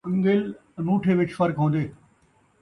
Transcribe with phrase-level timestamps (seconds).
[0.09, 0.41] انڳل
[0.79, 1.83] انوٹھے وچ فرق ہوندے